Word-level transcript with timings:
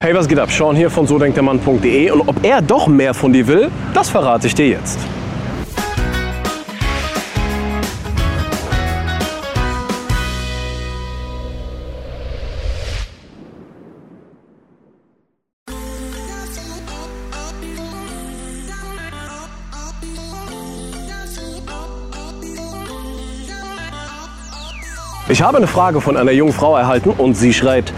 Hey, 0.00 0.14
was 0.14 0.28
geht 0.28 0.38
ab? 0.38 0.48
Sean 0.52 0.76
hier 0.76 0.90
von 0.90 1.08
so 1.08 1.18
denkt 1.18 1.36
der 1.36 1.42
Mann.de 1.42 2.12
und 2.12 2.20
ob 2.20 2.44
er 2.44 2.62
doch 2.62 2.86
mehr 2.86 3.14
von 3.14 3.32
dir 3.32 3.48
will, 3.48 3.68
das 3.94 4.08
verrate 4.08 4.46
ich 4.46 4.54
dir 4.54 4.68
jetzt. 4.68 4.96
Ich 25.28 25.42
habe 25.42 25.56
eine 25.56 25.66
Frage 25.66 26.00
von 26.00 26.16
einer 26.16 26.30
jungen 26.30 26.52
Frau 26.52 26.76
erhalten 26.76 27.10
und 27.10 27.34
sie 27.34 27.52
schreit, 27.52 27.92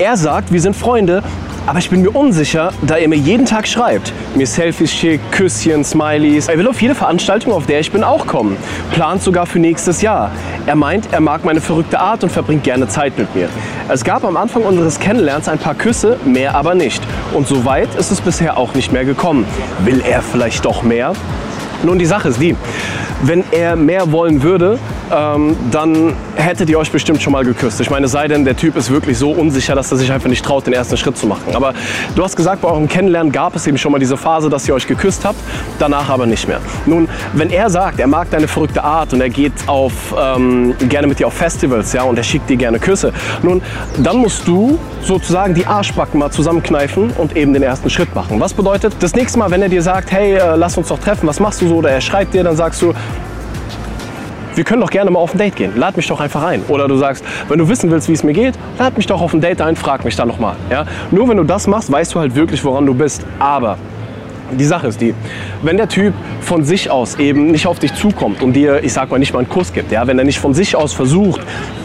er 0.00 0.16
sagt, 0.16 0.50
wir 0.50 0.60
sind 0.60 0.74
Freunde, 0.74 1.22
aber 1.66 1.78
ich 1.78 1.90
bin 1.90 2.00
mir 2.00 2.10
unsicher, 2.10 2.72
da 2.80 2.96
er 2.96 3.06
mir 3.06 3.18
jeden 3.18 3.44
Tag 3.44 3.68
schreibt. 3.68 4.14
Mir 4.34 4.46
Selfies 4.46 4.90
schickt, 4.92 5.30
Küsschen, 5.30 5.84
Smileys. 5.84 6.48
Er 6.48 6.56
will 6.56 6.66
auf 6.66 6.80
jede 6.80 6.94
Veranstaltung, 6.94 7.52
auf 7.52 7.66
der 7.66 7.80
ich 7.80 7.92
bin, 7.92 8.02
auch 8.02 8.26
kommen. 8.26 8.56
Plant 8.92 9.22
sogar 9.22 9.44
für 9.44 9.58
nächstes 9.58 10.00
Jahr. 10.00 10.32
Er 10.66 10.74
meint, 10.74 11.12
er 11.12 11.20
mag 11.20 11.44
meine 11.44 11.60
verrückte 11.60 12.00
Art 12.00 12.24
und 12.24 12.30
verbringt 12.30 12.64
gerne 12.64 12.88
Zeit 12.88 13.18
mit 13.18 13.34
mir. 13.34 13.50
Es 13.88 14.02
gab 14.02 14.24
am 14.24 14.38
Anfang 14.38 14.62
unseres 14.62 14.98
Kennenlernens 14.98 15.48
ein 15.48 15.58
paar 15.58 15.74
Küsse, 15.74 16.18
mehr 16.24 16.54
aber 16.54 16.74
nicht. 16.74 17.02
Und 17.34 17.46
so 17.46 17.66
weit 17.66 17.94
ist 17.94 18.10
es 18.10 18.22
bisher 18.22 18.56
auch 18.56 18.72
nicht 18.74 18.92
mehr 18.92 19.04
gekommen. 19.04 19.44
Will 19.84 20.00
er 20.00 20.22
vielleicht 20.22 20.64
doch 20.64 20.82
mehr? 20.82 21.12
Nun, 21.82 21.98
die 21.98 22.06
Sache 22.06 22.28
ist 22.28 22.40
die, 22.40 22.56
wenn 23.22 23.44
er 23.52 23.76
mehr 23.76 24.12
wollen 24.12 24.42
würde, 24.42 24.78
ähm, 25.12 25.56
dann 25.70 26.14
hättet 26.36 26.70
ihr 26.70 26.78
euch 26.78 26.90
bestimmt 26.90 27.20
schon 27.22 27.32
mal 27.32 27.44
geküsst. 27.44 27.80
Ich 27.80 27.90
meine, 27.90 28.08
sei 28.08 28.28
denn, 28.28 28.44
der 28.44 28.56
Typ 28.56 28.76
ist 28.76 28.90
wirklich 28.90 29.18
so 29.18 29.30
unsicher, 29.30 29.74
dass 29.74 29.90
er 29.90 29.98
sich 29.98 30.10
einfach 30.12 30.28
nicht 30.28 30.44
traut, 30.44 30.66
den 30.66 30.72
ersten 30.72 30.96
Schritt 30.96 31.16
zu 31.16 31.26
machen. 31.26 31.54
Aber 31.54 31.74
du 32.14 32.22
hast 32.22 32.36
gesagt, 32.36 32.62
bei 32.62 32.68
eurem 32.68 32.88
Kennenlernen 32.88 33.32
gab 33.32 33.56
es 33.56 33.66
eben 33.66 33.78
schon 33.78 33.92
mal 33.92 33.98
diese 33.98 34.16
Phase, 34.16 34.48
dass 34.48 34.66
ihr 34.68 34.74
euch 34.74 34.86
geküsst 34.86 35.24
habt, 35.24 35.38
danach 35.78 36.08
aber 36.08 36.26
nicht 36.26 36.48
mehr. 36.48 36.60
Nun, 36.86 37.08
wenn 37.34 37.50
er 37.50 37.70
sagt, 37.70 38.00
er 38.00 38.06
mag 38.06 38.30
deine 38.30 38.48
verrückte 38.48 38.82
Art 38.82 39.12
und 39.12 39.20
er 39.20 39.30
geht 39.30 39.52
auf, 39.66 39.92
ähm, 40.18 40.74
gerne 40.88 41.06
mit 41.06 41.18
dir 41.18 41.26
auf 41.26 41.34
Festivals 41.34 41.92
ja, 41.92 42.02
und 42.04 42.16
er 42.16 42.24
schickt 42.24 42.48
dir 42.48 42.56
gerne 42.56 42.78
Küsse, 42.78 43.12
nun, 43.42 43.60
dann 43.98 44.18
musst 44.18 44.46
du 44.46 44.78
sozusagen 45.02 45.54
die 45.54 45.66
Arschbacken 45.66 46.20
mal 46.20 46.30
zusammenkneifen 46.30 47.10
und 47.16 47.36
eben 47.36 47.52
den 47.52 47.62
ersten 47.62 47.90
Schritt 47.90 48.14
machen. 48.14 48.38
Was 48.40 48.54
bedeutet, 48.54 48.94
das 49.00 49.14
nächste 49.14 49.38
Mal, 49.38 49.50
wenn 49.50 49.62
er 49.62 49.68
dir 49.68 49.82
sagt, 49.82 50.12
hey, 50.12 50.34
äh, 50.34 50.56
lass 50.56 50.76
uns 50.76 50.88
doch 50.88 50.98
treffen, 50.98 51.26
was 51.26 51.40
machst 51.40 51.60
du 51.62 51.68
so? 51.70 51.76
Oder 51.76 51.90
er 51.90 52.00
schreibt 52.00 52.34
dir, 52.34 52.44
dann 52.44 52.56
sagst 52.56 52.82
du, 52.82 52.92
wir 54.54 54.64
können 54.64 54.80
doch 54.80 54.90
gerne 54.90 55.10
mal 55.10 55.20
auf 55.20 55.32
ein 55.32 55.38
Date 55.38 55.56
gehen. 55.56 55.72
Lad 55.76 55.96
mich 55.96 56.08
doch 56.08 56.20
einfach 56.20 56.42
ein. 56.42 56.62
Oder 56.68 56.88
du 56.88 56.96
sagst, 56.96 57.24
wenn 57.48 57.58
du 57.58 57.68
wissen 57.68 57.90
willst, 57.90 58.08
wie 58.08 58.12
es 58.12 58.24
mir 58.24 58.32
geht, 58.32 58.54
lad 58.78 58.96
mich 58.96 59.06
doch 59.06 59.20
auf 59.20 59.32
ein 59.32 59.40
Date 59.40 59.60
ein, 59.60 59.76
frag 59.76 60.04
mich 60.04 60.16
dann 60.16 60.28
nochmal. 60.28 60.56
Ja? 60.68 60.84
Nur 61.10 61.28
wenn 61.28 61.36
du 61.36 61.44
das 61.44 61.66
machst, 61.66 61.90
weißt 61.90 62.14
du 62.14 62.20
halt 62.20 62.34
wirklich, 62.34 62.62
woran 62.64 62.84
du 62.84 62.92
bist. 62.92 63.24
Aber 63.38 63.78
die 64.50 64.64
Sache 64.64 64.88
ist 64.88 65.00
die, 65.00 65.14
wenn 65.62 65.76
der 65.76 65.88
Typ 65.88 66.12
von 66.40 66.64
sich 66.64 66.90
aus 66.90 67.18
eben 67.20 67.52
nicht 67.52 67.68
auf 67.68 67.78
dich 67.78 67.94
zukommt 67.94 68.42
und 68.42 68.54
dir, 68.54 68.82
ich 68.82 68.92
sag 68.92 69.08
mal, 69.10 69.18
nicht 69.18 69.32
mal 69.32 69.38
einen 69.38 69.48
Kuss 69.48 69.72
gibt, 69.72 69.92
ja, 69.92 70.08
wenn 70.08 70.18
er 70.18 70.24
nicht 70.24 70.40
von 70.40 70.54
sich 70.54 70.74
aus 70.74 70.92
versucht, 70.92 71.40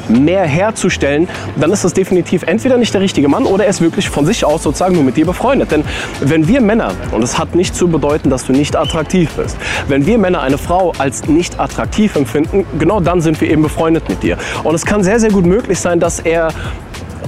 mehr 0.10 0.44
herzustellen, 0.44 1.28
dann 1.56 1.72
ist 1.72 1.84
das 1.84 1.94
definitiv 1.94 2.44
entweder 2.44 2.78
nicht 2.78 2.94
der 2.94 3.02
richtige 3.02 3.28
Mann 3.28 3.46
oder 3.46 3.66
er 3.66 3.70
ist 3.70 3.82
wirklich 3.82 4.10
von 4.10 4.26
sich 4.26 4.46
aus 4.46 4.64
sozusagen 4.64 4.96
nur 4.96 5.04
mit 5.04 5.18
dir 5.18 5.26
befreundet. 5.26 5.72
Denn 5.72 5.84
wenn 6.22 6.48
wir 6.48 6.62
Männer, 6.62 6.92
und 7.12 7.24
es 7.24 7.38
hat 7.38 7.56
nicht 7.56 7.76
zu 7.76 7.88
bedeuten, 7.88 8.30
dass 8.30 8.46
du 8.46 8.54
nicht 8.54 8.76
attraktiv 8.76 9.32
bist, 9.32 9.58
wenn 9.88 10.06
wir 10.06 10.18
Männer 10.18 10.42
eine 10.42 10.58
Frau 10.58 10.94
als 10.98 11.28
nicht 11.28 11.60
attraktiv 11.60 12.16
empfinden, 12.16 12.66
genau 12.80 13.00
dann 13.00 13.22
sind 13.22 13.40
wir 13.42 13.50
eben 13.50 13.62
befreundet 13.62 14.08
mit 14.10 14.24
dir. 14.24 14.38
Und 14.64 14.76
es 14.76 14.86
kann 14.86 15.04
sehr, 15.04 15.20
sehr 15.20 15.32
gut 15.32 15.46
möglich 15.46 15.80
sein, 15.80 16.00
dass 16.00 16.20
er 16.20 16.50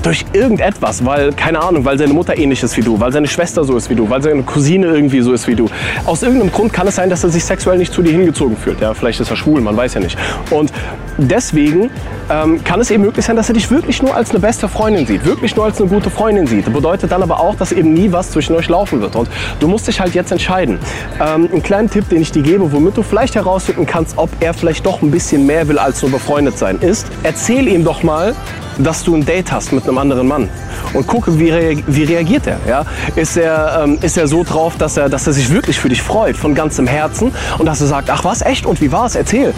durch 0.04 0.26
irgendetwas, 0.34 1.06
weil, 1.06 1.34
keine 1.34 1.62
Ahnung, 1.62 1.86
weil 1.86 1.98
seine 1.98 2.14
Mutter 2.14 2.38
ähnlich 2.38 2.64
ist 2.64 2.78
wie 2.78 2.82
du, 2.82 3.00
weil 3.00 3.12
seine 3.12 3.28
Schwester 3.28 3.64
so 3.64 3.76
ist 3.78 3.90
wie 3.90 3.96
du, 3.96 4.10
weil 4.10 4.22
seine 4.22 4.44
Cousine 4.44 4.88
irgendwie 4.88 5.22
so 5.22 5.34
ist 5.34 5.48
wie 5.48 5.56
du. 5.56 5.68
Aus 6.06 6.24
irgendeinem 6.24 6.52
Grund 6.52 6.74
kann 6.74 6.88
es 6.88 6.96
sein, 6.96 7.10
dass 7.10 7.24
er 7.24 7.30
sich 7.30 7.44
sexuell 7.44 7.78
nicht 7.78 7.94
zu 7.94 8.02
dir 8.02 8.12
hingezogen 8.12 8.58
fühlt. 8.58 8.82
Ja, 8.82 8.94
vielleicht 8.94 9.20
ist 9.20 9.30
er 9.30 9.36
schwul, 9.36 9.62
man 9.62 9.76
weiß 9.76 9.96
ja 9.96 10.02
nicht. 10.02 10.18
Und 10.52 10.72
deswegen 11.18 11.90
ähm, 12.30 12.64
kann 12.64 12.80
es 12.82 12.92
eben 12.92 13.04
möglich 13.04 13.26
sein, 13.26 13.36
dass 13.36 13.50
er 13.50 13.54
dich 13.54 13.70
wirklich 13.72 14.02
nur 14.02 14.16
als 14.16 14.32
eine 14.32 14.40
beste 14.40 14.68
Freundin 14.68 15.06
sieht, 15.06 15.26
wirklich 15.26 15.56
nur 15.56 15.66
als 15.66 15.80
eine 15.80 15.90
gute 15.90 16.10
Freundin 16.10 16.48
sieht. 16.48 16.68
Das 16.68 16.74
bedeutet 16.74 17.12
dann 17.12 17.24
aber 17.24 17.40
auch, 17.40 17.56
dass 17.56 17.72
eben 17.72 17.94
nie 17.94 18.12
was 18.12 18.32
zwischen 18.32 18.56
euch 18.56 18.70
laufen 18.70 19.02
wird. 19.02 19.16
Und 19.16 19.30
du 19.60 19.68
musst 19.68 19.88
dich 19.88 20.00
halt 20.00 20.14
jetzt 20.14 20.32
entscheiden. 20.32 20.80
Ähm, 21.20 21.50
einen 21.52 21.64
kleinen 21.64 21.90
Tipp, 21.90 22.10
den 22.10 22.22
ich 22.22 22.32
dir 22.32 22.44
gebe, 22.44 22.72
womit 22.72 22.98
du 22.98 23.04
vielleicht 23.04 23.36
herausfinden 23.36 23.86
kannst, 23.86 24.18
ob 24.18 24.30
er 24.40 24.54
vielleicht 24.54 24.86
doch 24.86 25.02
ein 25.02 25.12
bisschen 25.12 25.46
mehr 25.46 25.68
will 25.68 25.80
als 25.80 26.02
nur 26.02 26.12
befreundet 26.12 26.58
sein, 26.58 26.80
ist, 26.80 27.08
erzähl 27.24 27.68
ihm 27.68 27.84
doch 27.84 28.04
mal, 28.04 28.36
dass 28.80 29.04
du 29.04 29.16
ein 29.16 29.26
Date 29.26 29.52
hast 29.52 29.72
mit 29.72 29.84
einem 29.88 29.98
anderen 29.98 30.28
Mann 30.28 30.50
und 30.94 31.08
gucke, 31.08 31.40
wie, 31.40 31.50
rea 31.50 31.78
wie 31.88 32.04
reagiert 32.04 32.48
er. 32.48 32.60
Ja? 32.68 32.86
Ist, 33.16 33.38
er 33.38 33.82
ähm, 33.84 33.98
ist 34.02 34.18
er 34.18 34.28
so 34.28 34.44
drauf, 34.44 34.76
dass 34.78 34.98
er, 34.98 35.10
dass 35.10 35.28
er 35.28 35.34
sich 35.34 35.52
wirklich 35.52 35.80
für 35.80 35.90
dich 35.90 36.02
freut, 36.02 36.38
von 36.38 36.56
ganzem 36.56 36.88
Herzen 36.88 37.32
und 37.58 37.66
dass 37.66 37.82
er 37.82 37.88
sagt, 37.88 38.10
ach 38.10 38.24
was, 38.24 38.42
echt 38.42 38.66
und 38.66 38.82
wie 38.82 38.92
war 38.92 39.06
es, 39.06 39.16
erzähl. 39.16 39.54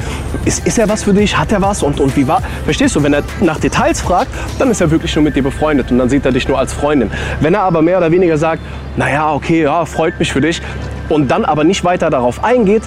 Ist, 0.45 0.65
ist 0.65 0.77
er 0.77 0.89
was 0.89 1.03
für 1.03 1.13
dich, 1.13 1.37
hat 1.37 1.51
er 1.51 1.61
was 1.61 1.83
und, 1.83 1.99
und 1.99 2.15
wie 2.15 2.27
war, 2.27 2.41
verstehst 2.65 2.95
du, 2.95 3.03
wenn 3.03 3.13
er 3.13 3.23
nach 3.41 3.59
Details 3.59 4.01
fragt, 4.01 4.31
dann 4.57 4.71
ist 4.71 4.81
er 4.81 4.91
wirklich 4.91 5.15
nur 5.15 5.23
mit 5.23 5.35
dir 5.35 5.43
befreundet 5.43 5.91
und 5.91 5.97
dann 5.97 6.09
sieht 6.09 6.25
er 6.25 6.31
dich 6.31 6.47
nur 6.47 6.57
als 6.57 6.73
Freundin. 6.73 7.11
Wenn 7.41 7.53
er 7.53 7.61
aber 7.61 7.81
mehr 7.81 7.97
oder 7.97 8.11
weniger 8.11 8.37
sagt, 8.37 8.61
naja, 8.95 9.33
okay, 9.33 9.63
ja, 9.63 9.85
freut 9.85 10.19
mich 10.19 10.31
für 10.31 10.41
dich 10.41 10.61
und 11.09 11.29
dann 11.29 11.45
aber 11.45 11.63
nicht 11.63 11.83
weiter 11.83 12.09
darauf 12.09 12.43
eingeht, 12.43 12.83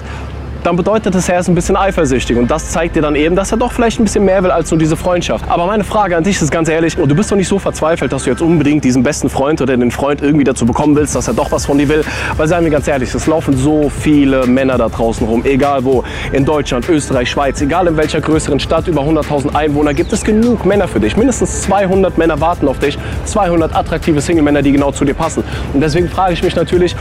dann 0.63 0.75
bedeutet 0.75 1.13
das, 1.13 1.29
er 1.29 1.39
ist 1.39 1.49
ein 1.49 1.55
bisschen 1.55 1.75
eifersüchtig. 1.75 2.37
Und 2.37 2.49
das 2.49 2.71
zeigt 2.71 2.95
dir 2.95 3.01
dann 3.01 3.15
eben, 3.15 3.35
dass 3.35 3.51
er 3.51 3.57
doch 3.57 3.71
vielleicht 3.71 3.99
ein 3.99 4.05
bisschen 4.05 4.25
mehr 4.25 4.41
will 4.43 4.51
als 4.51 4.71
nur 4.71 4.79
diese 4.79 4.95
Freundschaft. 4.95 5.49
Aber 5.49 5.65
meine 5.67 5.83
Frage 5.83 6.15
an 6.15 6.23
dich 6.23 6.41
ist 6.41 6.51
ganz 6.51 6.69
ehrlich, 6.69 6.95
du 6.95 7.15
bist 7.15 7.31
doch 7.31 7.35
nicht 7.35 7.47
so 7.47 7.59
verzweifelt, 7.59 8.11
dass 8.11 8.23
du 8.23 8.29
jetzt 8.29 8.41
unbedingt 8.41 8.83
diesen 8.83 9.03
besten 9.03 9.29
Freund 9.29 9.61
oder 9.61 9.75
den 9.75 9.91
Freund 9.91 10.21
irgendwie 10.21 10.43
dazu 10.43 10.65
bekommen 10.65 10.95
willst, 10.95 11.15
dass 11.15 11.27
er 11.27 11.33
doch 11.33 11.51
was 11.51 11.65
von 11.65 11.77
dir 11.77 11.89
will. 11.89 12.03
Weil 12.37 12.47
seien 12.47 12.63
wir 12.63 12.71
ganz 12.71 12.87
ehrlich, 12.87 13.13
es 13.13 13.27
laufen 13.27 13.57
so 13.57 13.89
viele 13.89 14.47
Männer 14.47 14.77
da 14.77 14.89
draußen 14.89 15.27
rum, 15.27 15.43
egal 15.45 15.83
wo, 15.83 16.03
in 16.31 16.45
Deutschland, 16.45 16.87
Österreich, 16.87 17.29
Schweiz, 17.29 17.61
egal 17.61 17.87
in 17.87 17.97
welcher 17.97 18.21
größeren 18.21 18.59
Stadt, 18.59 18.87
über 18.87 19.01
100.000 19.01 19.55
Einwohner, 19.55 19.93
gibt 19.93 20.13
es 20.13 20.23
genug 20.23 20.65
Männer 20.65 20.87
für 20.87 20.99
dich. 20.99 21.17
Mindestens 21.17 21.63
200 21.63 22.17
Männer 22.17 22.39
warten 22.39 22.67
auf 22.67 22.79
dich, 22.79 22.97
200 23.25 23.75
attraktive 23.75 24.21
Single-Männer, 24.21 24.61
die 24.61 24.71
genau 24.71 24.91
zu 24.91 25.03
dir 25.03 25.13
passen. 25.13 25.43
Und 25.73 25.81
deswegen 25.81 26.07
frage 26.07 26.33
ich 26.33 26.43
mich 26.43 26.55
natürlich, 26.55 26.95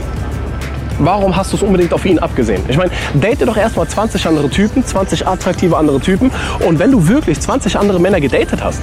Warum 1.04 1.34
hast 1.34 1.52
du 1.52 1.56
es 1.56 1.62
unbedingt 1.64 1.92
auf 1.92 2.04
ihn 2.04 2.20
abgesehen? 2.20 2.62
Ich 2.68 2.76
meine, 2.76 2.92
date 3.14 3.42
doch 3.42 3.56
erstmal 3.56 3.88
20 3.88 4.24
andere 4.24 4.48
Typen, 4.48 4.86
20 4.86 5.26
attraktive 5.26 5.76
andere 5.76 5.98
Typen. 5.98 6.30
Und 6.64 6.78
wenn 6.78 6.92
du 6.92 7.08
wirklich 7.08 7.40
20 7.40 7.76
andere 7.76 7.98
Männer 7.98 8.20
gedatet 8.20 8.62
hast, 8.62 8.80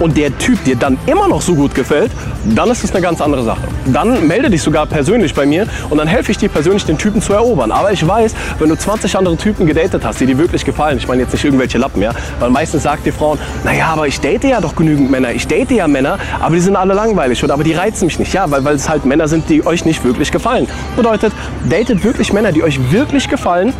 und 0.00 0.16
der 0.16 0.36
Typ 0.38 0.62
dir 0.64 0.76
dann 0.76 0.98
immer 1.06 1.28
noch 1.28 1.42
so 1.42 1.54
gut 1.54 1.74
gefällt, 1.74 2.10
dann 2.54 2.70
ist 2.70 2.84
es 2.84 2.92
eine 2.92 3.00
ganz 3.00 3.20
andere 3.20 3.42
Sache. 3.44 3.62
Dann 3.86 4.26
melde 4.26 4.50
dich 4.50 4.62
sogar 4.62 4.86
persönlich 4.86 5.34
bei 5.34 5.46
mir 5.46 5.66
und 5.90 5.98
dann 5.98 6.06
helfe 6.06 6.32
ich 6.32 6.38
dir 6.38 6.48
persönlich, 6.48 6.84
den 6.84 6.98
Typen 6.98 7.20
zu 7.22 7.32
erobern. 7.32 7.72
Aber 7.72 7.92
ich 7.92 8.06
weiß, 8.06 8.34
wenn 8.58 8.68
du 8.68 8.76
20 8.76 9.16
andere 9.16 9.36
Typen 9.36 9.66
gedatet 9.66 10.04
hast, 10.04 10.20
die 10.20 10.26
dir 10.26 10.38
wirklich 10.38 10.64
gefallen, 10.64 10.98
ich 10.98 11.08
meine 11.08 11.22
jetzt 11.22 11.32
nicht 11.32 11.44
irgendwelche 11.44 11.78
Lappen, 11.78 12.02
ja, 12.02 12.12
weil 12.38 12.50
meistens 12.50 12.82
sagt 12.82 13.06
die 13.06 13.12
Frauen, 13.12 13.38
naja, 13.64 13.86
aber 13.88 14.06
ich 14.06 14.20
date 14.20 14.44
ja 14.44 14.60
doch 14.60 14.76
genügend 14.76 15.10
Männer, 15.10 15.32
ich 15.32 15.46
date 15.46 15.70
ja 15.72 15.88
Männer, 15.88 16.18
aber 16.40 16.54
die 16.54 16.60
sind 16.60 16.76
alle 16.76 16.94
langweilig 16.94 17.42
oder 17.42 17.54
aber 17.54 17.64
die 17.64 17.72
reizen 17.72 18.06
mich 18.06 18.18
nicht, 18.18 18.32
ja, 18.32 18.50
weil, 18.50 18.64
weil 18.64 18.76
es 18.76 18.88
halt 18.88 19.04
Männer 19.04 19.28
sind, 19.28 19.48
die 19.48 19.66
euch 19.66 19.84
nicht 19.84 20.04
wirklich 20.04 20.30
gefallen. 20.30 20.66
Bedeutet, 20.96 21.32
datet 21.68 22.04
wirklich 22.04 22.32
Männer, 22.32 22.52
die 22.52 22.62
euch 22.62 22.92
wirklich 22.92 23.28
gefallen 23.28 23.72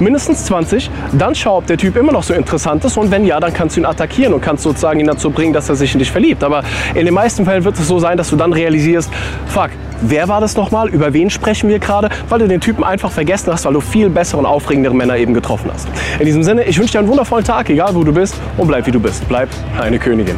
mindestens 0.00 0.44
20. 0.46 0.90
Dann 1.12 1.34
schau, 1.34 1.58
ob 1.58 1.66
der 1.66 1.76
Typ 1.76 1.96
immer 1.96 2.12
noch 2.12 2.22
so 2.22 2.34
interessant 2.34 2.84
ist 2.84 2.96
und 2.96 3.10
wenn 3.10 3.24
ja, 3.24 3.40
dann 3.40 3.52
kannst 3.52 3.76
du 3.76 3.80
ihn 3.80 3.86
attackieren 3.86 4.34
und 4.34 4.40
kannst 4.40 4.62
sozusagen 4.62 5.00
ihn 5.00 5.06
dazu 5.06 5.30
bringen, 5.30 5.52
dass 5.52 5.68
er 5.68 5.76
sich 5.76 5.92
in 5.92 5.98
dich 5.98 6.10
verliebt. 6.10 6.42
Aber 6.42 6.62
in 6.94 7.04
den 7.04 7.14
meisten 7.14 7.44
Fällen 7.44 7.64
wird 7.64 7.78
es 7.78 7.86
so 7.86 7.98
sein, 7.98 8.16
dass 8.16 8.30
du 8.30 8.36
dann 8.36 8.52
realisierst, 8.52 9.10
fuck, 9.46 9.70
wer 10.00 10.28
war 10.28 10.40
das 10.40 10.56
nochmal? 10.56 10.88
Über 10.88 11.12
wen 11.12 11.30
sprechen 11.30 11.68
wir 11.68 11.78
gerade? 11.78 12.08
Weil 12.28 12.40
du 12.40 12.48
den 12.48 12.60
Typen 12.60 12.84
einfach 12.84 13.10
vergessen 13.10 13.52
hast, 13.52 13.64
weil 13.64 13.72
du 13.72 13.80
viel 13.80 14.10
bessere 14.10 14.38
und 14.38 14.46
aufregendere 14.46 14.94
Männer 14.94 15.16
eben 15.16 15.34
getroffen 15.34 15.70
hast. 15.72 15.88
In 16.18 16.26
diesem 16.26 16.42
Sinne, 16.42 16.64
ich 16.64 16.78
wünsche 16.78 16.92
dir 16.92 16.98
einen 17.00 17.08
wundervollen 17.08 17.44
Tag, 17.44 17.70
egal 17.70 17.94
wo 17.94 18.04
du 18.04 18.12
bist 18.12 18.34
und 18.56 18.66
bleib 18.66 18.86
wie 18.86 18.92
du 18.92 19.00
bist. 19.00 19.26
Bleib 19.28 19.48
eine 19.78 19.98
Königin. 19.98 20.36